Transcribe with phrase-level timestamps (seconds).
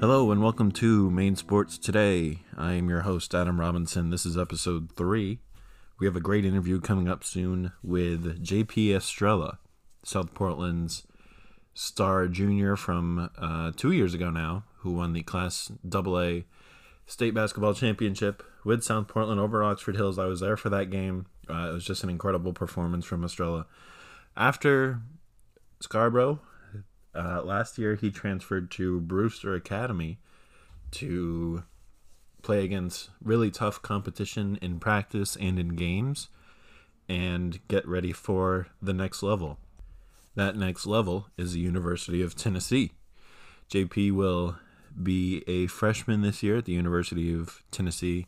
[0.00, 2.38] Hello and welcome to Maine Sports Today.
[2.56, 4.10] I am your host, Adam Robinson.
[4.10, 5.40] This is episode three.
[5.98, 9.58] We have a great interview coming up soon with JP Estrella,
[10.04, 11.04] South Portland's
[11.74, 16.42] star junior from uh, two years ago now, who won the Class AA
[17.06, 20.16] State Basketball Championship with South Portland over Oxford Hills.
[20.16, 21.26] I was there for that game.
[21.50, 23.66] Uh, it was just an incredible performance from Estrella.
[24.36, 25.00] After
[25.80, 26.38] Scarborough,
[27.18, 30.18] uh, last year he transferred to Brewster Academy
[30.92, 31.64] to
[32.42, 36.28] play against really tough competition in practice and in games
[37.08, 39.58] and get ready for the next level.
[40.36, 42.92] That next level is the University of Tennessee.
[43.70, 44.56] JP will
[45.02, 48.26] be a freshman this year at the University of Tennessee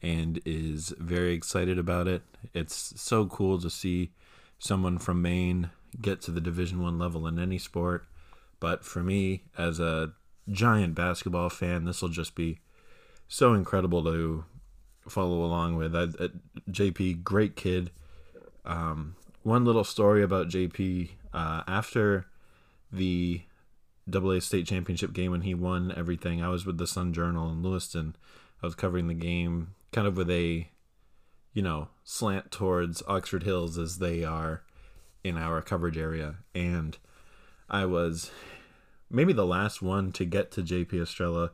[0.00, 2.22] and is very excited about it.
[2.54, 4.12] It's so cool to see
[4.58, 5.70] someone from Maine
[6.00, 8.06] get to the Division 1 level in any sport.
[8.60, 10.12] But for me as a
[10.50, 12.58] giant basketball fan, this will just be
[13.28, 14.44] so incredible to
[15.08, 15.94] follow along with.
[15.94, 16.28] I, I,
[16.70, 17.90] JP, great kid.
[18.64, 22.26] Um, one little story about JP uh, after
[22.92, 23.42] the
[24.12, 26.42] AA state championship game when he won everything.
[26.42, 28.16] I was with the Sun Journal in Lewiston.
[28.62, 30.68] I was covering the game kind of with a,
[31.52, 34.62] you know, slant towards Oxford Hills as they are
[35.22, 36.36] in our coverage area.
[36.54, 36.96] And
[37.68, 38.30] I was
[39.10, 41.50] maybe the last one to get to JP Estrella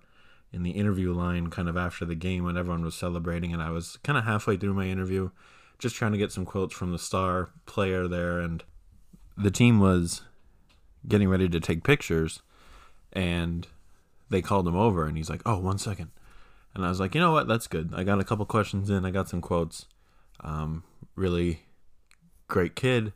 [0.53, 3.53] in the interview line kind of after the game when everyone was celebrating.
[3.53, 5.31] And I was kind of halfway through my interview,
[5.79, 8.39] just trying to get some quotes from the star player there.
[8.39, 8.63] And
[9.37, 10.23] the team was
[11.09, 12.41] getting ready to take pictures
[13.13, 13.67] and
[14.31, 16.11] they called him over and he's like, "Oh, one second.
[16.75, 17.47] And I was like, "You know what?
[17.47, 17.93] That's good.
[17.95, 19.05] I got a couple questions in.
[19.05, 19.87] I got some quotes.
[20.41, 20.83] Um,
[21.15, 21.67] really
[22.49, 23.13] great kid.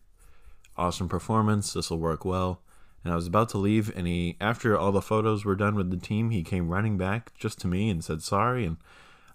[0.77, 1.73] Awesome performance.
[1.73, 2.63] This will work well."
[3.09, 5.91] And I was about to leave and he after all the photos were done with
[5.91, 8.77] the team, he came running back just to me and said sorry and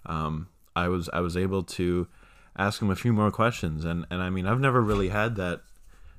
[0.06, 2.06] um, I was I was able to
[2.56, 5.62] ask him a few more questions and and I mean, I've never really had that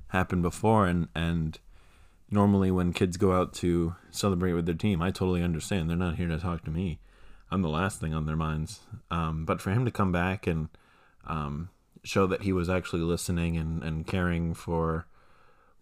[0.09, 1.57] happen before and and
[2.29, 5.89] normally when kids go out to celebrate with their team, I totally understand.
[5.89, 6.99] They're not here to talk to me.
[7.49, 8.81] I'm the last thing on their minds.
[9.09, 10.67] Um, but for him to come back and
[11.25, 11.69] um,
[12.03, 15.07] show that he was actually listening and, and caring for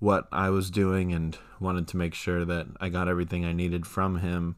[0.04, 3.88] what I was doing and wanted to make sure that I got everything I needed
[3.88, 4.58] from him,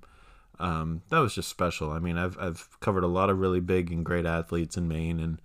[0.59, 1.91] um, that was just special.
[1.91, 5.19] I mean, I've, I've covered a lot of really big and great athletes in Maine
[5.19, 5.39] and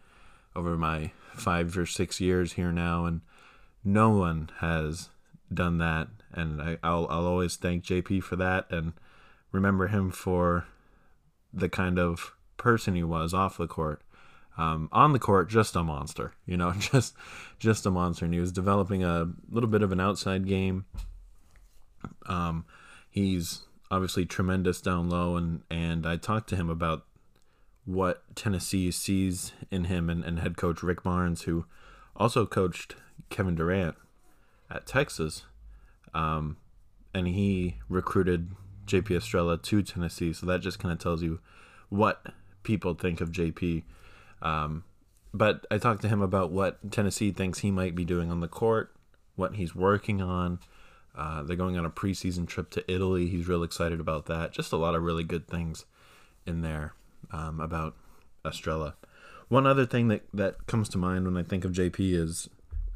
[0.56, 3.21] over my five or six years here now, and
[3.84, 5.10] no one has
[5.53, 8.94] done that, and I, will I'll always thank JP for that, and
[9.53, 10.66] remember him for
[11.53, 14.00] the kind of person he was off the court.
[14.60, 17.15] Um, on the court, just a monster, you know, just
[17.59, 20.84] just a monster, and he was developing a little bit of an outside game.
[22.26, 22.66] Um,
[23.09, 27.06] he's obviously tremendous down low, and and I talked to him about
[27.87, 31.65] what Tennessee sees in him, and, and head coach Rick Barnes, who
[32.15, 32.97] also coached
[33.31, 33.97] Kevin Durant
[34.71, 35.44] at Texas,
[36.12, 36.59] um,
[37.15, 38.50] and he recruited
[38.87, 40.34] JP Estrella to Tennessee.
[40.34, 41.41] So that just kind of tells you
[41.88, 43.84] what people think of JP.
[44.43, 44.84] Um,
[45.33, 48.49] but I talked to him about what Tennessee thinks he might be doing on the
[48.49, 48.93] court,
[49.37, 50.59] what he's working on.
[51.15, 53.27] Uh, they're going on a preseason trip to Italy.
[53.27, 54.53] He's real excited about that.
[54.53, 55.84] Just a lot of really good things
[56.47, 56.95] in there
[57.33, 57.95] um, about
[58.45, 58.95] Estrella.
[59.49, 62.49] One other thing that, that comes to mind when I think of JP is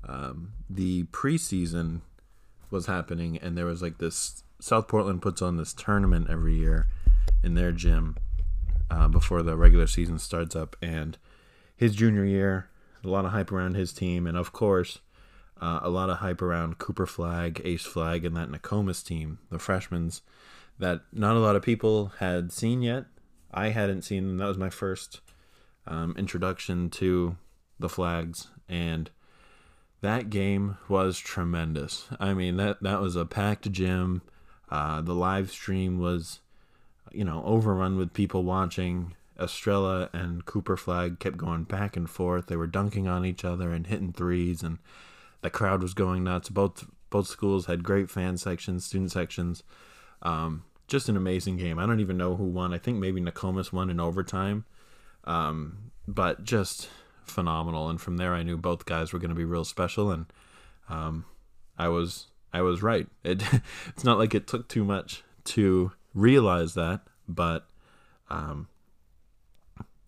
[0.09, 2.01] um, the preseason
[2.71, 4.43] was happening, and there was like this.
[4.61, 6.87] South Portland puts on this tournament every year
[7.43, 8.17] in their gym
[8.91, 11.19] uh, before the regular season starts up, and
[11.77, 12.69] his junior year,
[13.03, 15.01] a lot of hype around his team, and of course,
[15.61, 19.59] uh, a lot of hype around Cooper Flagg, Ace Flagg, and that Nokomis team, the
[19.59, 20.23] freshmen's
[20.79, 23.05] that not a lot of people had seen yet.
[23.53, 24.39] I hadn't seen them.
[24.39, 25.21] That was my first
[25.87, 27.37] um, introduction to
[27.79, 29.11] the Flaggs, and
[30.01, 32.09] that game was tremendous.
[32.19, 34.23] I mean that that was a packed gym.
[34.71, 36.41] Uh, the live stream was,
[37.13, 39.15] you know, overrun with people watching.
[39.39, 42.47] Estrella and Cooper Flagg kept going back and forth.
[42.47, 44.79] They were dunking on each other and hitting threes, and
[45.43, 46.49] the crowd was going nuts.
[46.49, 49.63] Both both schools had great fan sections, student sections.
[50.23, 51.79] Um, just an amazing game.
[51.79, 52.73] I don't even know who won.
[52.73, 54.65] I think maybe Nokomis won in overtime.
[55.25, 56.89] Um, but just
[57.25, 57.89] phenomenal.
[57.89, 60.27] And from there, I knew both guys were going to be real special, and
[60.89, 61.25] um,
[61.79, 63.09] I was I was right.
[63.23, 63.43] It
[63.89, 67.67] it's not like it took too much to realize that, but
[68.31, 68.69] um,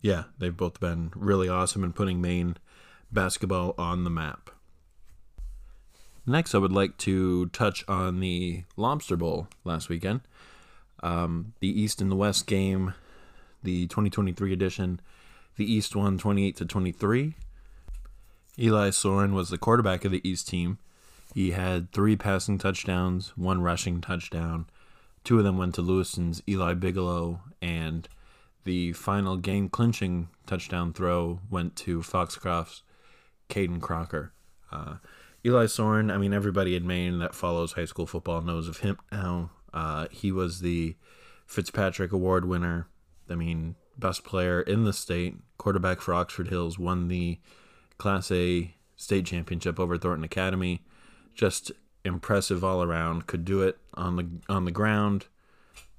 [0.07, 2.55] yeah, they've both been really awesome in putting Maine
[3.11, 4.49] basketball on the map.
[6.25, 10.21] Next, I would like to touch on the Lobster Bowl last weekend.
[11.03, 12.93] Um, the East and the West game,
[13.63, 15.01] the 2023 edition,
[15.57, 17.35] the East won 28 to 23.
[18.59, 20.77] Eli Soehren was the quarterback of the East team.
[21.33, 24.67] He had three passing touchdowns, one rushing touchdown.
[25.25, 28.07] Two of them went to Lewiston's Eli Bigelow, and
[28.67, 32.83] the final game clinching touchdown throw went to Foxcroft's
[33.49, 34.33] Caden Crocker.
[34.69, 34.95] Uh,
[35.45, 38.97] Eli Soehren, I mean, everybody in Maine that follows high school football knows of him
[39.09, 39.51] now.
[39.73, 40.97] Uh, he was the
[41.45, 42.89] Fitzpatrick Award winner.
[43.29, 47.39] I mean, best player in the state, quarterback for Oxford Hills, won the
[47.97, 50.83] Class A state championship over Thornton Academy.
[51.33, 51.71] Just
[52.03, 53.27] impressive all around.
[53.27, 55.27] Could do it on the on the ground,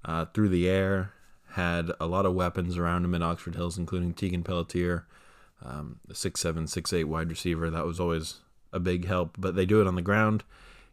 [0.04, 1.14] uh, through the air.
[1.58, 5.08] Had a lot of weapons around him in Oxford Hills, including Tegan Pelletier,
[5.60, 7.68] um, the six seven six eight wide receiver.
[7.68, 9.34] That was always a big help.
[9.36, 10.44] But they do it on the ground.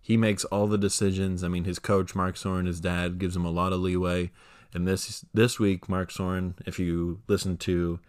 [0.02, 1.44] He makes all the decisions.
[1.44, 4.32] I mean, his coach Mark Soehren, his dad, gives him a lot of leeway.
[4.74, 8.00] And this this week, Mark Soehren, if you listen to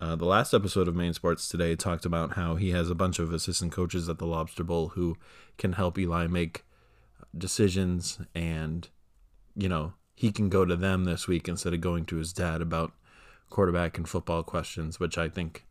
[0.00, 3.18] uh, the last episode of Maine Sports Today, talked about how he has a bunch
[3.18, 5.18] of assistant coaches at the Lobster Bowl who
[5.58, 6.64] can help Eli make
[7.36, 8.88] decisions, and
[9.54, 12.60] you know he can go to them this week instead of going to his dad
[12.60, 12.90] about
[13.50, 15.64] quarterback and football questions, which I think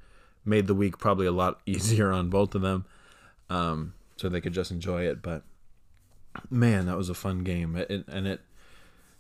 [0.46, 2.86] made the week probably a lot easier on both of them,
[3.50, 5.22] um, so they could just enjoy it.
[5.22, 5.44] But
[6.50, 8.40] man, that was a fun game, it, and it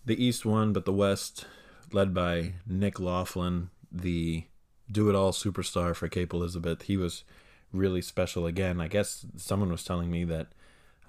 [0.06, 1.46] the East won, but the West,
[1.92, 4.46] led by Nick Laughlin, the
[4.90, 7.26] do it all superstar for Cape Elizabeth, he was
[7.74, 8.80] really special again.
[8.80, 10.48] I guess someone was telling me that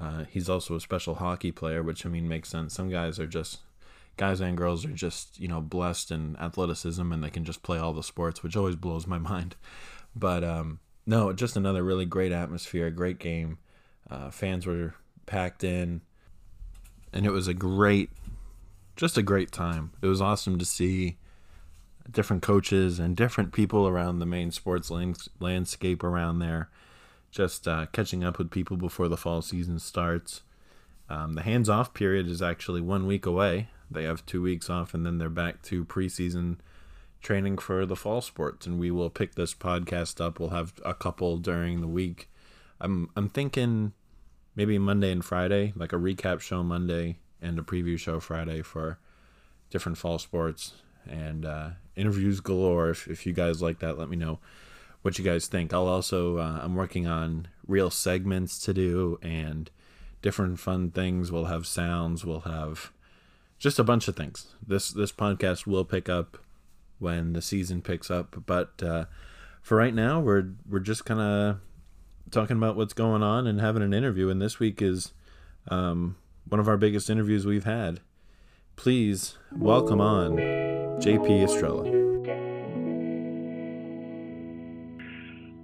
[0.00, 2.75] uh, he's also a special hockey player, which I mean makes sense.
[2.75, 3.61] Some guys are just
[4.19, 7.79] guys and girls are just you know blessed in athleticism and they can just play
[7.79, 9.56] all the sports, which always blows my mind.
[10.15, 13.59] But um, no, just another really great atmosphere, great game.
[14.11, 14.94] Uh, fans were
[15.26, 16.03] packed in,
[17.12, 18.11] and it was a great
[18.97, 19.93] just a great time.
[20.03, 21.17] It was awesome to see
[22.11, 26.69] different coaches and different people around the main sports lands- landscape around there.
[27.31, 30.43] Just uh, catching up with people before the fall season starts.
[31.09, 33.69] Um, the hands off period is actually one week away.
[33.90, 36.58] They have two weeks off, and then they're back to preseason
[37.20, 38.67] training for the fall sports.
[38.67, 40.38] And we will pick this podcast up.
[40.38, 42.29] We'll have a couple during the week.
[42.81, 43.93] I'm I'm thinking
[44.55, 48.99] maybe Monday and Friday, like a recap show Monday and a preview show Friday for
[49.70, 50.75] different fall sports
[51.08, 52.90] and uh, interviews galore.
[52.90, 54.38] If, if you guys like that, let me know
[55.02, 55.73] what you guys think.
[55.73, 59.70] I'll also uh, I'm working on real segments to do and
[60.23, 61.31] different fun things.
[61.31, 62.25] We'll have sounds.
[62.25, 62.93] We'll have
[63.59, 64.55] just a bunch of things.
[64.67, 66.39] This this podcast will pick up
[66.99, 69.05] when the season picks up, but uh,
[69.63, 71.59] for right now, we're we're just kind of
[72.31, 74.29] talking about what's going on and having an interview.
[74.29, 75.13] And this week is
[75.69, 76.17] um,
[76.49, 78.01] one of our biggest interviews we've had.
[78.77, 80.37] Please welcome on
[81.01, 81.85] JP Estrella.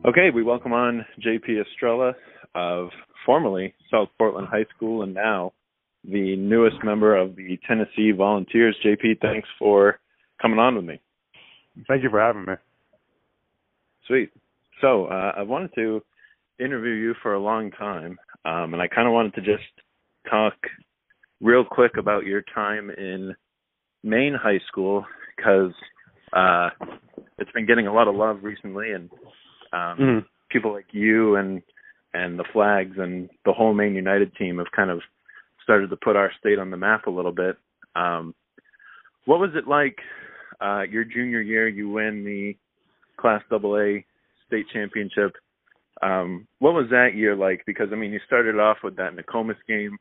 [0.07, 2.15] Okay, we welcome on JP Estrella
[2.55, 2.89] of
[3.25, 5.53] formerly South Portland High School and now
[6.09, 8.77] the newest member of the Tennessee Volunteers.
[8.85, 9.99] JP, thanks for
[10.41, 11.01] coming on with me.
[11.89, 12.55] Thank you for having me.
[14.07, 14.31] Sweet.
[14.81, 16.03] So uh, I wanted to
[16.61, 19.65] interview you for a long time, um, and I kind of wanted to just
[20.29, 20.55] talk
[21.41, 23.35] real quick about your time in
[24.03, 25.73] Maine high school because
[26.33, 26.71] uh,
[27.39, 29.11] it's been getting a lot of love recently, and
[29.73, 30.19] um, mm-hmm.
[30.51, 31.63] people like you and
[32.13, 35.01] and the Flaggs and the whole Maine United team have kind of
[35.65, 37.57] started to put our state on the map a little bit.
[37.97, 38.35] Um,
[39.25, 39.99] what was it like
[40.61, 41.67] uh, your junior year?
[41.67, 42.57] You win the
[43.21, 44.05] Class AA
[44.47, 45.33] state championship.
[46.03, 47.63] Um, what was that year like?
[47.67, 49.99] Because I mean, you started off with that Nokomis game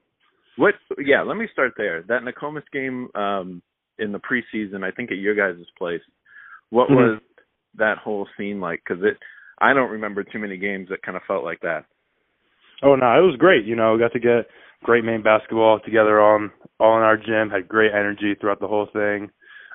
[0.57, 0.75] what?
[1.03, 2.03] Yeah, let me start there.
[2.07, 3.61] That Nokomis game um,
[3.97, 6.01] in the preseason, I think at your guys' place.
[6.69, 6.95] What mm-hmm.
[6.95, 7.21] was
[7.77, 8.81] that whole scene like?
[8.85, 9.17] Because it,
[9.59, 11.85] I don't remember too many games that kind of felt like that.
[12.83, 13.65] Oh no, it was great.
[13.65, 14.47] You know, got to get
[14.83, 17.49] great Maine basketball together on all in our gym.
[17.49, 19.29] Had great energy throughout the whole thing.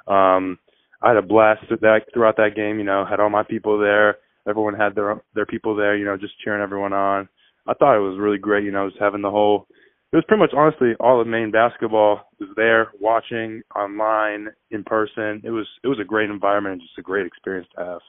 [0.07, 0.59] Um,
[1.03, 2.79] I had a blast that throughout that game.
[2.79, 4.19] You know, had all my people there.
[4.49, 5.97] Everyone had their their people there.
[5.97, 7.29] You know, just cheering everyone on.
[7.67, 8.65] I thought it was really great.
[8.65, 9.67] You know, just having the whole
[10.12, 15.43] it was pretty much honestly all of Maine basketball was there watching online in person.
[15.45, 18.00] It was it was a great environment and just a great experience to have.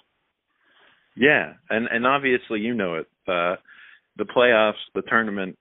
[1.15, 3.07] Yeah, and and obviously you know it.
[3.27, 3.55] Uh,
[4.17, 5.57] the playoffs, the tournament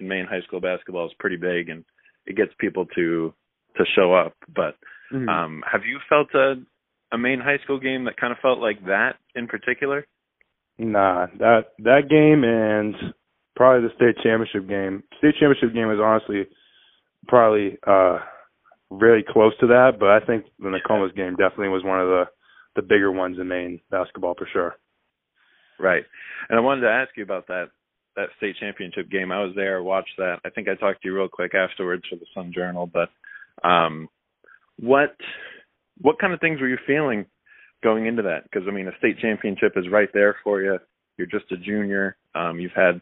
[0.00, 1.84] in Maine high school basketball is pretty big, and
[2.26, 3.32] it gets people to
[3.76, 4.34] to show up.
[4.54, 4.76] But
[5.12, 5.28] mm-hmm.
[5.28, 6.54] um, have you felt a
[7.12, 10.06] a Maine high school game that kind of felt like that in particular?
[10.78, 12.94] Nah, that that game and
[13.56, 15.02] probably the state championship game.
[15.18, 16.46] State championship game is honestly
[17.26, 18.18] probably uh
[18.90, 22.24] really close to that, but I think the Nokomis game definitely was one of the
[22.76, 24.76] the bigger ones in Maine basketball for sure.
[25.80, 26.04] Right.
[26.48, 27.70] And I wanted to ask you about that
[28.18, 29.30] that state championship game.
[29.30, 30.40] I was there, watched that.
[30.44, 33.08] I think I talked to you real quick afterwards for the Sun Journal, but
[33.66, 34.08] um
[34.78, 35.16] what
[36.00, 37.26] what kind of things were you feeling
[37.82, 38.42] going into that?
[38.42, 40.78] Because I mean, a state championship is right there for you.
[41.16, 42.16] You're just a junior.
[42.34, 43.00] Um you've had,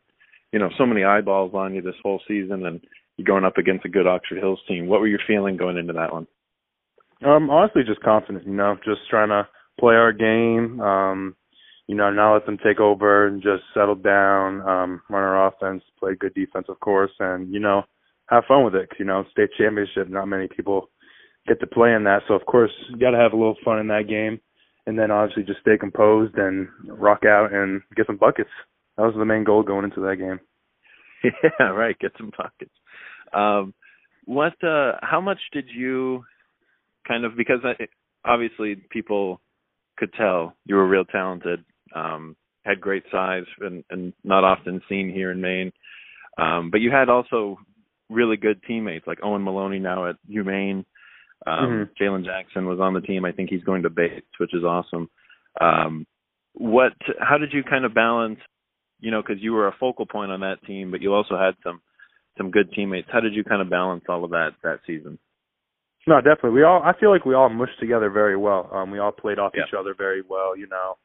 [0.53, 2.81] you know, so many eyeballs on you this whole season and
[3.17, 4.87] you're going up against a good Oxford Hills team.
[4.87, 6.27] What were you feeling going into that one?
[7.25, 9.49] Um honestly just confident, you know, just trying to
[9.81, 10.81] play our game.
[10.81, 11.37] Um,
[11.87, 15.83] you know, not let them take over and just settle down, um, run our offense,
[15.99, 17.83] play good defense, of course, and you know,
[18.29, 18.89] have fun with it.
[18.99, 20.91] You know, state championship, not many people
[21.47, 23.79] get to play in that, so of course, you got to have a little fun
[23.79, 24.41] in that game,
[24.87, 28.51] and then obviously just stay composed and rock out and get some buckets.
[28.97, 30.41] That was the main goal going into that game.
[31.59, 31.99] Yeah, right.
[31.99, 32.75] Get some buckets.
[33.33, 33.75] Um,
[34.27, 34.53] what?
[34.63, 36.23] uh How much did you
[37.09, 37.87] kind of because I,
[38.25, 39.41] obviously people
[39.97, 41.65] could tell you were real talented.
[41.95, 45.73] Um, had great size and, and not often seen here in Maine.
[46.37, 47.59] Um, but you had also
[48.11, 50.85] really good teammates like Owen Maloney now at UMaine.
[51.47, 52.03] Um, mm-hmm.
[52.03, 53.25] Jalen Jackson was on the team.
[53.25, 55.09] I think he's going to Bates, which is awesome.
[55.61, 56.07] Um,
[56.55, 56.93] what?
[57.21, 58.41] How did you kind of balance?
[59.01, 61.55] You know, because you were a focal point on that team, but you also had
[61.63, 61.81] some
[62.37, 63.09] some good teammates.
[63.13, 65.19] How did you kind of balance all of that that season?
[66.07, 66.51] No, definitely.
[66.51, 68.71] We all I feel like we all mushed together very well.
[68.73, 70.97] Um we all played off each other very well, you know.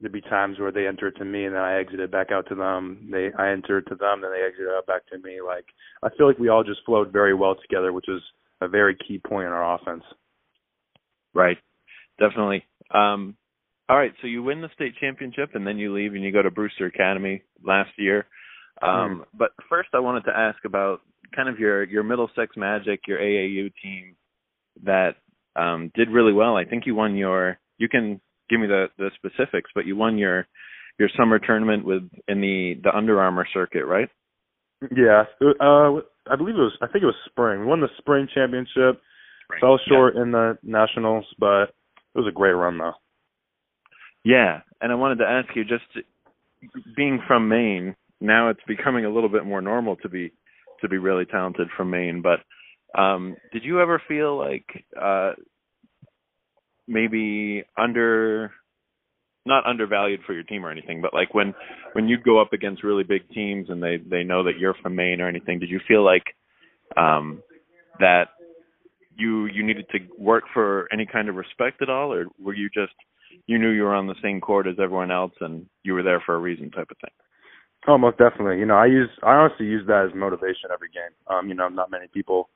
[0.00, 2.54] There'd be times where they entered to me and then I exited back out to
[2.54, 3.08] them.
[3.10, 5.40] They I entered to them, then they exited out back to me.
[5.44, 5.64] Like
[6.02, 8.20] I feel like we all just flowed very well together, which is
[8.60, 10.04] a very key point in our offense.
[11.34, 11.58] Right.
[12.18, 12.64] Definitely.
[12.94, 13.36] Um
[13.88, 16.42] all right, so you win the state championship and then you leave and you go
[16.42, 18.26] to Brewster Academy last year.
[18.82, 19.24] Um, mm.
[19.32, 21.00] But first, I wanted to ask about
[21.34, 24.16] kind of your your Middlesex Magic, your AAU team
[24.84, 25.14] that
[25.54, 26.56] um, did really well.
[26.56, 27.58] I think you won your.
[27.78, 30.46] You can give me the the specifics, but you won your
[30.98, 34.08] your summer tournament with in the the Under Armour circuit, right?
[34.94, 36.00] Yeah, uh,
[36.30, 36.76] I believe it was.
[36.82, 37.60] I think it was spring.
[37.60, 39.00] We won the spring championship.
[39.44, 39.60] Spring.
[39.60, 40.22] Fell short yeah.
[40.22, 41.64] in the nationals, but
[42.14, 42.94] it was a great run though.
[44.24, 45.84] Yeah, and I wanted to ask you, just
[46.96, 50.32] being from Maine, now it's becoming a little bit more normal to be
[50.80, 52.40] to be really talented from Maine, but
[53.00, 54.66] um, did you ever feel like
[55.00, 55.32] uh,
[56.88, 58.52] maybe under
[59.44, 61.54] not undervalued for your team or anything, but like when
[61.92, 64.96] when you go up against really big teams and they they know that you're from
[64.96, 66.24] Maine or anything, did you feel like
[66.96, 67.42] um
[68.00, 68.24] that
[69.16, 72.68] you you needed to work for any kind of respect at all or were you
[72.74, 72.92] just
[73.46, 76.22] you knew you were on the same court as everyone else and you were there
[76.24, 77.10] for a reason type of thing?
[77.88, 78.58] Oh, most definitely.
[78.58, 81.14] You know, I use I honestly use that as motivation every game.
[81.28, 82.48] Um, you know, not many people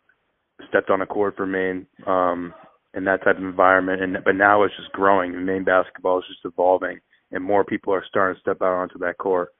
[0.68, 2.52] stepped on a court for Maine um,
[2.94, 5.34] in that type of environment, and but now it's just growing.
[5.34, 8.98] And Maine basketball is just evolving, and more people are starting to step out onto
[8.98, 9.50] that court.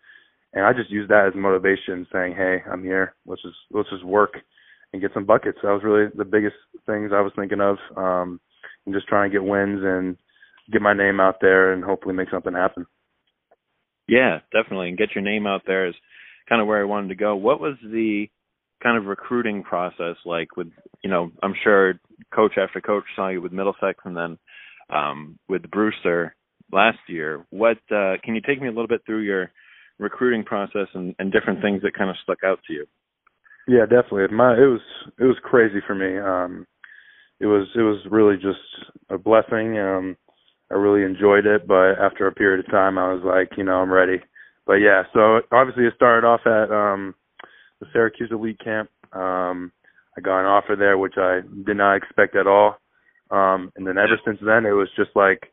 [0.53, 3.15] And I just use that as motivation, saying, "Hey, I'm here.
[3.27, 4.35] Let's just let's just work
[4.93, 6.57] and get some buckets." That was really the biggest
[6.87, 8.41] things I was thinking of, um,
[8.85, 10.17] and just trying to get wins and
[10.73, 12.87] get my name out there and hopefully make something happen.
[14.09, 15.95] Yeah, definitely, and get your name out there is
[16.49, 17.37] kind of where I wanted to go.
[17.37, 18.29] What was the
[18.83, 20.69] kind of recruiting process like with
[21.03, 21.95] you know i'm sure
[22.35, 24.39] coach after coach saw you with middlesex and then
[24.91, 26.35] um with brewster
[26.73, 27.45] last year.
[27.51, 29.51] What uh can you take me a little bit through your
[29.99, 32.87] recruiting process and, and different things that kind of stuck out to you?
[33.69, 34.35] Yeah definitely.
[34.35, 34.81] My it was
[35.19, 36.19] it was crazy for me.
[36.19, 36.67] Um
[37.41, 38.59] it was it was really just
[39.11, 39.79] a blessing.
[39.79, 40.17] Um
[40.71, 43.77] i really enjoyed it but after a period of time i was like you know
[43.77, 44.21] i'm ready.
[44.67, 47.15] But yeah so obviously it started off at um
[47.81, 48.91] the Syracuse Elite Camp.
[49.13, 49.73] Um,
[50.17, 52.77] I got an offer there, which I did not expect at all.
[53.31, 55.53] Um, and then ever since then, it was just like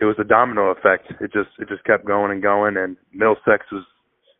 [0.00, 1.10] it was a domino effect.
[1.20, 2.76] It just it just kept going and going.
[2.76, 3.84] And Middlesex was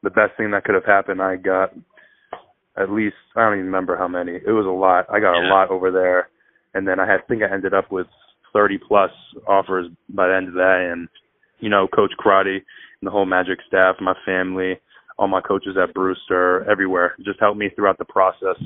[0.02, 1.22] the best thing that could have happened.
[1.22, 1.72] I got
[2.76, 4.32] at least I don't even remember how many.
[4.32, 5.06] It was a lot.
[5.10, 6.28] I got a lot over there,
[6.74, 8.06] and then I had, I think I ended up with
[8.52, 9.10] 30 plus
[9.48, 10.88] offers by the end of that.
[10.92, 11.08] And
[11.60, 14.80] you know, Coach Karate and the whole Magic staff, my family,
[15.18, 18.56] all my coaches at Brewster, everywhere, just helped me throughout the process.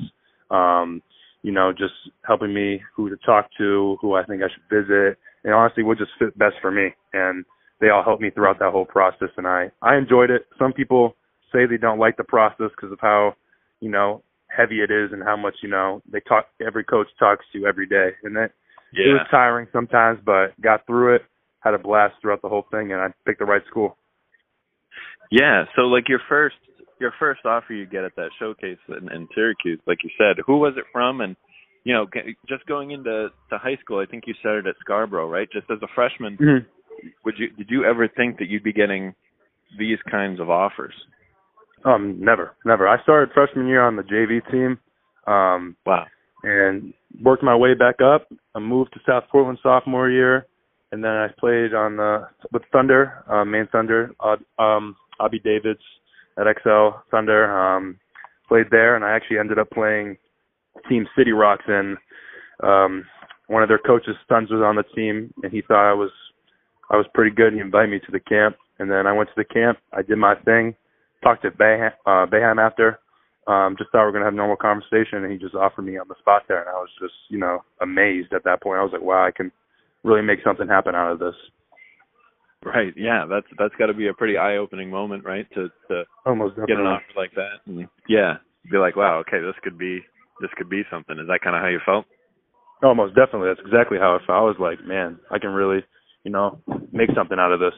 [0.49, 1.01] Um,
[1.41, 1.93] you know, just
[2.25, 5.97] helping me who to talk to, who I think I should visit, and honestly, what
[5.97, 6.89] just fit best for me.
[7.13, 7.45] And
[7.79, 10.47] they all helped me throughout that whole process, and I I enjoyed it.
[10.57, 11.15] Some people
[11.51, 13.35] say they don't like the process because of how,
[13.79, 14.21] you know,
[14.55, 16.47] heavy it is and how much you know they talk.
[16.65, 18.51] Every coach talks to you every day, and that
[18.93, 19.11] yeah.
[19.11, 21.21] it was tiring sometimes, but got through it.
[21.61, 23.97] Had a blast throughout the whole thing, and I picked the right school.
[25.31, 26.55] Yeah, so like your first
[26.99, 30.57] your first offer you get at that showcase in, in Syracuse, like you said, who
[30.57, 31.35] was it from, and
[31.83, 32.05] you know,
[32.47, 35.47] just going into to high school, I think you started at Scarborough, right?
[35.51, 37.07] Just as a freshman, mm-hmm.
[37.25, 39.13] would you did you ever think that you'd be getting
[39.77, 40.93] these kinds of offers?
[41.85, 42.87] Um, never, never.
[42.87, 44.79] I started freshman year on the JV team.
[45.25, 46.05] Um, wow.
[46.43, 48.27] And worked my way back up.
[48.55, 50.47] I moved to South Portland sophomore year,
[50.91, 55.81] and then I played on the with Thunder, uh, Maine Thunder, uh, um, Abby Davids
[56.37, 57.45] at XL Thunder.
[57.49, 57.99] Um,
[58.49, 60.17] played there, and I actually ended up playing
[60.89, 61.97] Team City Rocks, and
[62.63, 63.05] um,
[63.47, 66.11] one of their coaches' sons was on the team, and he thought I was
[66.89, 67.53] I was pretty good.
[67.53, 69.77] He invited me to the camp, and then I went to the camp.
[69.93, 70.75] I did my thing,
[71.23, 72.99] talked to Boeheim, uh, Boeheim after.
[73.47, 75.97] Um, just thought we are gonna have a normal conversation, and he just offered me
[75.97, 78.79] on the spot there, and I was just you know amazed at that point.
[78.79, 79.51] I was like, wow, I can
[80.03, 81.35] really make something happen out of this.
[82.63, 82.93] Right.
[82.97, 83.25] Yeah.
[83.29, 85.47] That's that's got to be a pretty eye-opening moment, right?
[85.55, 88.37] To to almost get an offer like that, and yeah,
[88.69, 90.01] be like, wow, okay, this could be
[90.41, 91.17] this could be something.
[91.19, 92.05] Is that kind of how you felt?
[92.83, 93.49] Almost definitely.
[93.49, 94.37] That's exactly how I felt.
[94.37, 95.83] I was like, man, I can really,
[96.23, 96.59] you know,
[96.91, 97.73] make something out of this.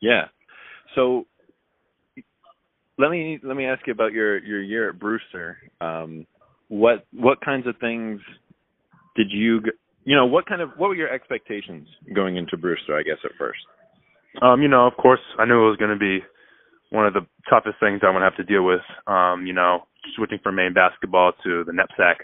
[0.00, 0.26] Yeah.
[0.94, 1.26] So
[2.98, 5.58] let me let me ask you about your your year at Brewster.
[5.80, 6.26] Um,
[6.68, 8.20] what what kinds of things
[9.16, 9.60] did you
[10.04, 12.96] you know what kind of what were your expectations going into Brewster?
[12.96, 13.60] I guess at first.
[14.42, 16.18] Um, you know, of course, I knew it was going to be
[16.90, 18.82] one of the toughest things I'm going to have to deal with.
[19.06, 22.16] Um, you know, switching from Maine basketball to the NEPSAC,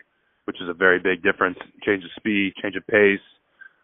[0.45, 1.59] which is a very big difference.
[1.85, 3.23] Change of speed, change of pace,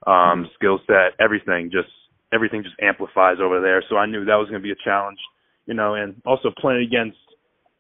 [0.07, 0.45] um, mm-hmm.
[0.55, 1.91] skill set, everything just
[2.33, 3.83] everything just amplifies over there.
[3.89, 5.19] So I knew that was going to be a challenge.
[5.67, 7.19] You know, and also playing against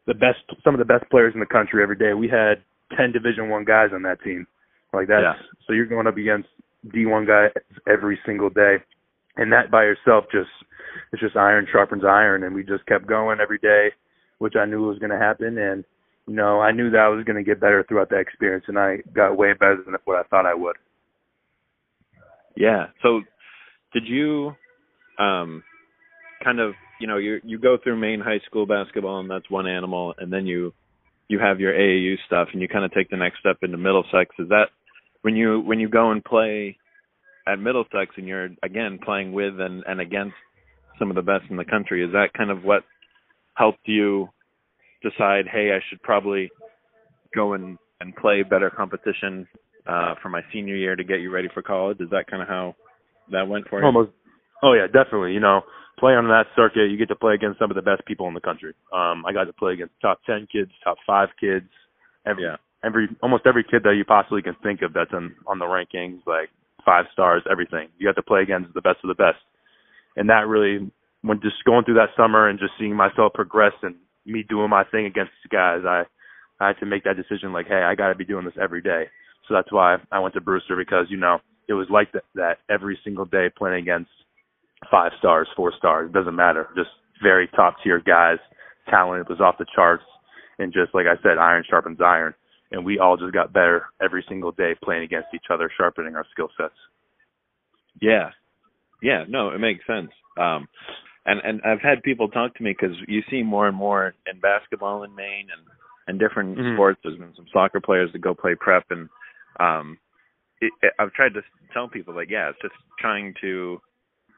[0.06, 2.14] the best, some of the best players in the country every day.
[2.14, 2.62] We had
[2.96, 4.46] ten Division One guys on that team.
[4.92, 5.20] Like that.
[5.22, 5.34] Yeah.
[5.66, 6.48] So you're going up against
[6.88, 7.50] D1 guys
[7.88, 8.76] every single day,
[9.36, 10.48] and that by yourself just
[11.12, 13.88] it's just iron sharpens iron, and we just kept going every day,
[14.38, 15.84] which I knew was going to happen, and
[16.26, 18.78] you know I knew that I was going to get better throughout that experience, and
[18.78, 20.76] I got way better than what I thought I would.
[22.56, 22.86] Yeah.
[23.02, 23.20] So,
[23.92, 24.52] did you,
[25.18, 25.62] um,
[26.42, 29.66] kind of, you know, you you go through Maine high school basketball, and that's one
[29.66, 30.72] animal, and then you
[31.28, 34.34] you have your AAU stuff, and you kind of take the next step into Middlesex.
[34.38, 34.66] Is that
[35.22, 36.78] when you when you go and play
[37.46, 40.36] at Middlesex and you're again playing with and and against
[40.98, 42.82] some of the best in the country, is that kind of what
[43.54, 44.28] helped you
[45.02, 46.50] decide, hey, I should probably
[47.34, 49.48] go and and play better competition
[49.86, 52.00] uh for my senior year to get you ready for college?
[52.00, 52.76] Is that kind of how
[53.32, 53.86] that went for you?
[53.86, 54.10] Almost.
[54.62, 55.32] Oh yeah, definitely.
[55.32, 55.62] You know,
[55.98, 58.34] play on that circuit, you get to play against some of the best people in
[58.34, 58.74] the country.
[58.92, 61.66] Um, I got to play against top ten kids, top five kids,
[62.26, 65.58] every yeah every almost every kid that you possibly can think of that's on on
[65.58, 66.50] the rankings, like
[66.84, 67.88] five stars, everything.
[67.98, 69.42] You have to play against the best of the best,
[70.16, 70.90] and that really,
[71.22, 74.84] when just going through that summer and just seeing myself progress and me doing my
[74.84, 76.04] thing against these guys, I
[76.60, 77.52] I had to make that decision.
[77.52, 79.04] Like, hey, I got to be doing this every day.
[79.48, 82.58] So that's why I went to Brewster because you know it was like that, that
[82.70, 84.10] every single day playing against
[84.90, 86.68] five stars, four stars, it doesn't matter.
[86.76, 86.90] Just
[87.22, 88.38] very top tier guys,
[88.88, 90.04] talent was off the charts,
[90.58, 92.34] and just like I said, iron sharpens iron
[92.70, 96.26] and we all just got better every single day playing against each other, sharpening our
[96.32, 96.74] skill sets.
[98.00, 98.30] Yeah,
[99.02, 100.10] yeah, no, it makes sense.
[100.38, 100.68] Um,
[101.24, 104.40] and and I've had people talk to me because you see more and more in
[104.40, 105.66] basketball in Maine and
[106.08, 106.76] and different mm-hmm.
[106.76, 107.00] sports.
[107.02, 109.08] There's been some soccer players that go play prep, and
[109.58, 109.98] um,
[110.60, 113.80] it, it, I've tried to tell people like, yeah, it's just trying to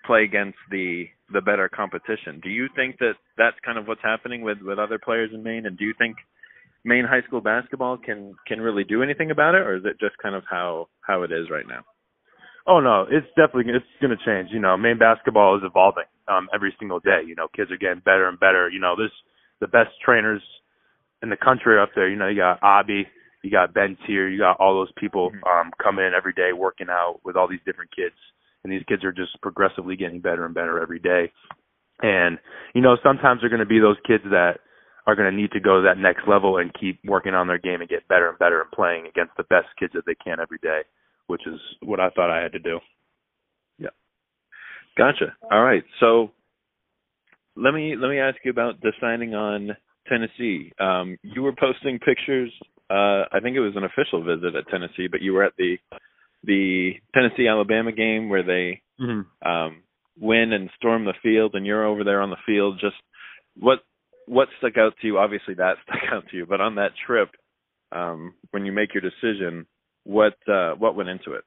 [0.09, 2.41] play against the the better competition.
[2.43, 5.67] Do you think that that's kind of what's happening with with other players in Maine?
[5.67, 6.17] And do you think
[6.85, 10.17] Maine high school basketball can can really do anything about it, or is it just
[10.23, 11.85] kind of how how it is right now?
[12.67, 14.49] Oh no, it's definitely it's going to change.
[14.51, 17.21] You know, Maine basketball is evolving um, every single day.
[17.27, 18.69] You know, kids are getting better and better.
[18.69, 19.13] You know, there's
[19.61, 20.43] the best trainers
[21.23, 22.09] in the country up there.
[22.09, 23.07] You know, you got Abby,
[23.43, 25.45] you got Ben Tier, you got all those people mm-hmm.
[25.45, 28.17] um, coming in every day working out with all these different kids,
[28.69, 31.33] and these kids are just progressively getting better and better every day.
[32.03, 32.39] And
[32.75, 34.59] you know, sometimes they're going to be those kids that
[35.07, 37.59] are going to need to go to that next level and keep working on their
[37.59, 40.39] game and get better and better and playing against the best kids that they can
[40.39, 40.83] every day,
[41.29, 42.79] which is what I thought I had to do.
[43.79, 43.89] Yeah.
[44.99, 45.35] Gotcha.
[45.51, 45.83] All right.
[45.99, 46.31] So
[47.57, 49.71] let me let me ask you about deciding on
[50.07, 50.73] Tennessee.
[50.79, 52.53] Um, you were posting pictures.
[52.91, 55.77] Uh, I think it was an official visit at Tennessee, but you were at the
[56.45, 59.49] the Tennessee Alabama game where they mm-hmm.
[59.49, 59.83] um,
[60.21, 62.79] win and storm the field, and you're over there on the field.
[62.81, 62.97] Just
[63.57, 63.81] what
[64.27, 65.19] what stuck out to you?
[65.19, 67.31] Obviously, that stuck out to you, but on that trip,
[67.93, 69.67] um, when you make your decision,
[70.05, 71.45] what uh, what went into it?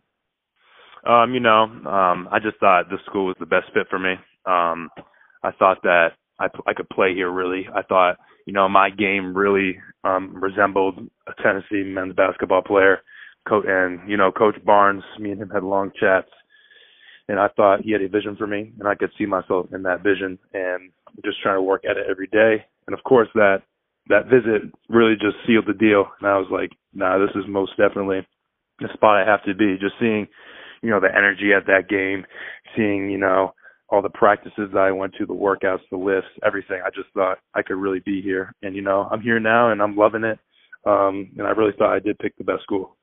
[1.07, 4.13] Um, you know, um, I just thought the school was the best fit for me.
[4.45, 4.89] Um,
[5.43, 7.67] I thought that I I could play here really.
[7.73, 13.01] I thought you know my game really um, resembled a Tennessee men's basketball player.
[13.47, 16.29] Co- and you know, Coach Barnes, me and him had long chats,
[17.27, 19.83] and I thought he had a vision for me, and I could see myself in
[19.83, 20.91] that vision, and
[21.23, 22.65] just trying to work at it every day.
[22.87, 23.63] And of course, that
[24.09, 26.05] that visit really just sealed the deal.
[26.19, 28.25] And I was like, nah, this is most definitely
[28.79, 29.77] the spot I have to be.
[29.79, 30.27] Just seeing,
[30.81, 32.25] you know, the energy at that game,
[32.75, 33.53] seeing, you know,
[33.89, 36.81] all the practices that I went to, the workouts, the lifts, everything.
[36.85, 38.53] I just thought I could really be here.
[38.61, 40.39] And, you know, I'm here now and I'm loving it.
[40.85, 42.97] Um, and I really thought I did pick the best school.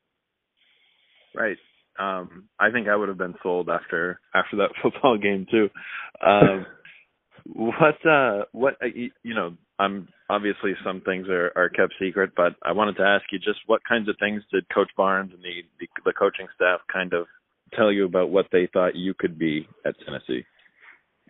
[1.39, 1.57] Right.
[1.99, 5.69] Um, I think I would have been sold after after that football game too.
[6.25, 6.67] Um,
[7.55, 8.87] what uh what uh,
[9.23, 13.25] you know i'm obviously some things are are kept secret but i wanted to ask
[13.33, 16.81] you just what kinds of things did coach barnes and the the, the coaching staff
[16.93, 17.27] kind of
[17.75, 20.45] tell you about what they thought you could be at tennessee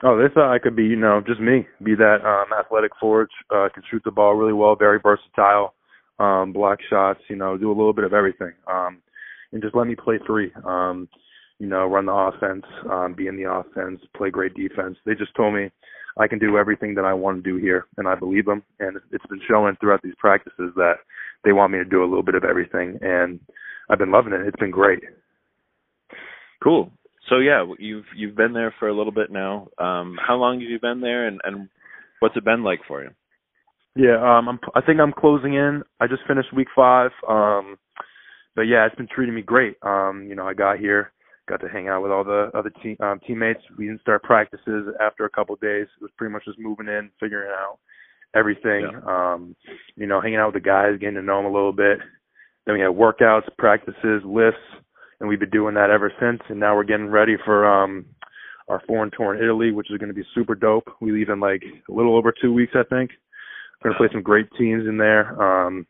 [0.03, 3.29] oh they thought i could be you know just me be that um athletic forward
[3.51, 5.75] uh can shoot the ball really well very versatile
[6.19, 8.99] um block shots you know do a little bit of everything um
[9.53, 11.09] and just let me play three um
[11.59, 14.97] you know, run the offense, um, be in the offense, play great defense.
[15.05, 15.71] They just told me
[16.17, 18.63] I can do everything that I want to do here, and I believe them.
[18.79, 20.95] And it's been showing throughout these practices that
[21.45, 23.41] they want me to do a little bit of everything, and
[23.91, 24.47] I've been loving it.
[24.47, 25.01] It's been great.
[26.63, 26.91] Cool.
[27.29, 29.69] So yeah, you've you've been there for a little bit now.
[29.79, 31.69] Um, how long have you been there, and and
[32.21, 33.11] what's it been like for you?
[33.97, 35.83] Yeah, um, I'm, I think I'm closing in.
[36.01, 37.11] I just finished week five.
[37.29, 37.79] Um,
[38.59, 39.77] but yeah, it's been treating me great.
[39.83, 41.13] Um, you know, I got here
[41.49, 43.61] got to hang out with all the other team um, teammates.
[43.79, 45.87] We didn't start practices after a couple of days.
[45.97, 47.79] It was pretty much just moving in, figuring out
[48.35, 48.91] everything.
[48.93, 49.01] Yeah.
[49.07, 49.55] Um,
[49.95, 52.01] you know, hanging out with the guys, getting to know them a little bit.
[52.67, 54.59] Then we had workouts, practices, lifts,
[55.21, 56.41] and we've been doing that ever since.
[56.49, 58.07] And now we're getting ready for um
[58.67, 60.89] our foreign tour in Italy, which is going to be super dope.
[61.01, 63.13] We leave in like a little over two weeks, I think.
[63.85, 65.41] We're gonna play some great teams in there.
[65.41, 65.87] Um,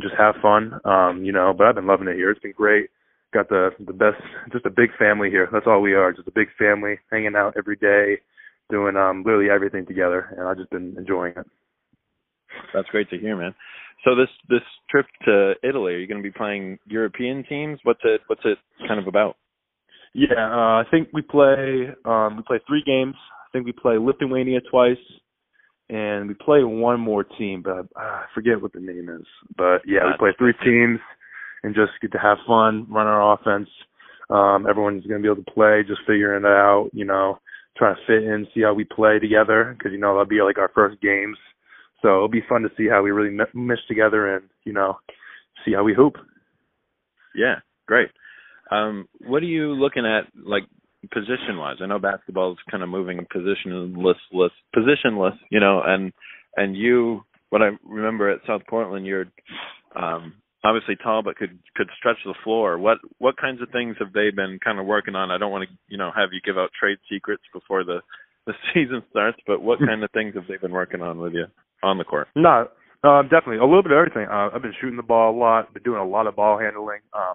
[0.00, 0.80] just have fun.
[0.84, 2.30] Um, you know, but I've been loving it here.
[2.30, 2.90] It's been great.
[3.32, 5.48] Got the the best just a big family here.
[5.52, 8.22] That's all we are just a big family hanging out every day
[8.70, 11.46] doing um literally everything together and i've just been enjoying it.
[12.74, 13.54] That's great to hear man.
[14.04, 17.78] So this this trip to italy are you going to be playing european teams?
[17.82, 19.36] What's it what's it kind of about?
[20.14, 23.14] Yeah uh i think we play um we play three games.
[23.16, 24.96] I think we play lithuania twice
[25.88, 30.06] and we play one more team but i forget what the name is but yeah
[30.06, 30.98] we play three teams
[31.66, 33.68] and just get to have fun, run our offense.
[34.30, 37.40] Um, everyone's going to be able to play, just figuring it out, you know,
[37.76, 40.58] trying to fit in, see how we play together, because, you know, that'll be like
[40.58, 41.36] our first games.
[42.02, 44.98] So it'll be fun to see how we really mesh together and, you know,
[45.64, 46.14] see how we hoop.
[47.34, 48.10] Yeah, great.
[48.70, 50.64] Um, what are you looking at, like,
[51.12, 51.76] position wise?
[51.82, 56.12] I know basketball is kind of moving positionless, positionless, you know, and
[56.56, 59.26] and you, what I remember at South Portland, you're
[59.94, 62.78] um, obviously tall but could could stretch the floor.
[62.78, 65.30] What what kinds of things have they been kind of working on?
[65.30, 68.00] I don't want to you know have you give out trade secrets before the
[68.46, 71.46] the season starts, but what kind of things have they been working on with you
[71.82, 72.28] on the court?
[72.34, 72.68] No,
[73.04, 74.26] uh, definitely a little bit of everything.
[74.30, 77.00] Uh, I've been shooting the ball a lot, been doing a lot of ball handling,
[77.12, 77.34] um,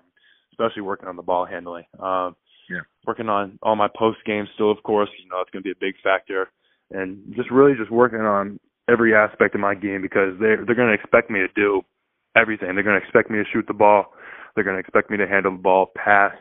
[0.54, 1.86] especially working on the ball handling.
[2.00, 2.36] Um,
[2.72, 5.10] yeah, working on all my post game still, of course.
[5.22, 6.50] You know, it's going to be a big factor,
[6.92, 10.88] and just really just working on every aspect of my game because they they're going
[10.88, 11.82] to expect me to do
[12.36, 12.74] everything.
[12.74, 14.14] They're going to expect me to shoot the ball.
[14.56, 16.34] They're going to expect me to handle the ball, pass,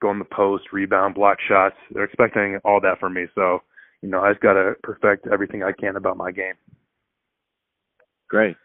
[0.00, 1.76] go in the post, rebound, block shots.
[1.92, 3.26] They're expecting all that from me.
[3.34, 3.60] So,
[4.02, 6.54] you know, I just got to perfect everything I can about my game.
[8.28, 8.56] Great.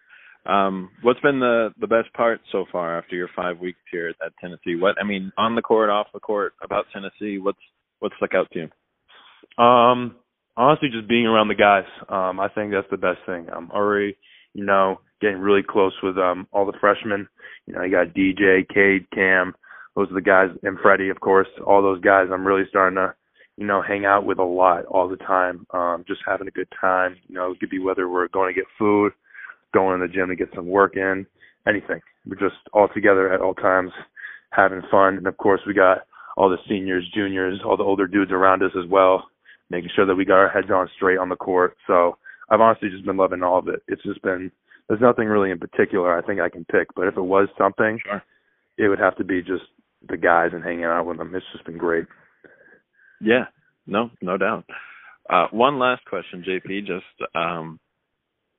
[0.45, 4.33] Um, what's been the the best part so far after your five weeks here at
[4.41, 4.75] Tennessee?
[4.79, 7.37] What I mean, on the court, off the court, about Tennessee.
[7.37, 7.59] What's
[7.99, 9.63] what's stuck out to you?
[9.63, 10.15] Um,
[10.57, 11.85] honestly, just being around the guys.
[12.09, 13.47] Um, I think that's the best thing.
[13.55, 14.17] I'm already,
[14.53, 17.27] you know, getting really close with um all the freshmen.
[17.65, 19.53] You know, you got DJ, Cade, Cam,
[19.95, 21.47] those are the guys, and Freddie, of course.
[21.65, 23.13] All those guys, I'm really starting to,
[23.57, 25.67] you know, hang out with a lot all the time.
[25.71, 27.15] Um, just having a good time.
[27.27, 29.13] You know, it could be whether we're going to get food,
[29.73, 31.25] going to the gym to get some work in,
[31.67, 31.99] anything.
[32.25, 33.91] We're just all together at all times,
[34.51, 35.17] having fun.
[35.17, 35.99] And of course, we got
[36.37, 39.27] all the seniors, juniors, all the older dudes around us as well,
[39.69, 41.75] making sure that we got our heads on straight on the court.
[41.87, 42.17] So
[42.49, 43.83] I've honestly just been loving all of it.
[43.87, 44.51] It's just been
[44.87, 47.99] there's nothing really in particular I think I can pick, but if it was something,
[48.03, 48.23] sure.
[48.77, 49.63] it would have to be just
[50.07, 51.33] the guys and hanging out with them.
[51.33, 52.05] It's just been great.
[53.21, 53.45] Yeah,
[53.87, 54.65] no, no doubt.
[55.29, 56.85] Uh, one last question, JP.
[56.85, 57.79] Just um,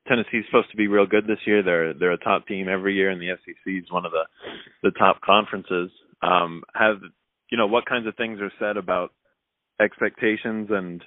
[0.06, 1.62] Tennessee's supposed to be real good this year.
[1.62, 4.24] They're they're a top team every year, and the SEC is one of the
[4.82, 5.90] the top conferences.
[6.22, 6.96] Um, have
[7.50, 9.12] you know what kinds of things are said about
[9.80, 11.02] expectations and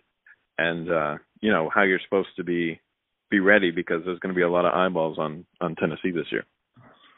[0.58, 2.80] and uh, you know how you're supposed to be
[3.30, 6.32] be ready because there's going to be a lot of eyeballs on on Tennessee this
[6.32, 6.44] year.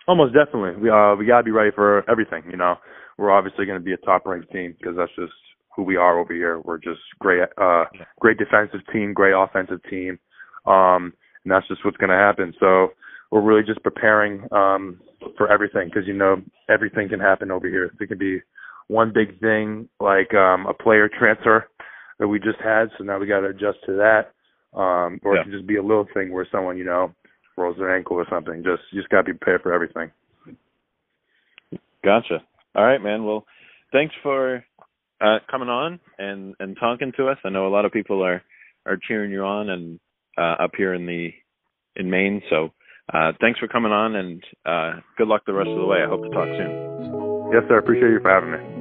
[0.07, 0.81] Almost definitely.
[0.81, 2.43] We uh we gotta be ready for everything.
[2.49, 2.75] You know,
[3.19, 5.33] we're obviously going to be a top ranked team because that's just
[5.75, 6.59] who we are over here.
[6.59, 7.85] We're just great, uh,
[8.19, 10.19] great defensive team, great offensive team,
[10.65, 11.13] um,
[11.49, 12.53] and that's just what's going to happen.
[12.59, 12.89] So
[13.31, 15.01] we're really just preparing um,
[15.35, 17.91] for everything because you know everything can happen over here.
[17.99, 18.39] It can be
[18.87, 21.67] one big thing like um, a player transfer
[22.19, 24.33] that we just had, so now we got to adjust to that,
[24.77, 25.41] um, or yeah.
[25.41, 27.13] it can just be a little thing where someone you know
[27.57, 28.63] rolls their ankle or something.
[28.63, 30.11] Just you just got to be prepared for everything.
[32.03, 32.43] Gotcha.
[32.75, 33.25] All right, man.
[33.25, 33.45] Well,
[33.91, 34.63] thanks for
[35.19, 37.37] uh, coming on and and talking to us.
[37.43, 38.43] I know a lot of people are
[38.85, 39.99] are cheering you on and
[40.39, 41.31] uh, up here in the
[41.95, 42.41] in Maine.
[42.49, 42.69] So
[43.13, 45.99] uh, thanks for coming on and uh, good luck the rest of the way.
[46.03, 47.51] I hope to talk soon.
[47.51, 47.77] Yes, sir.
[47.77, 48.78] Appreciate you for having me.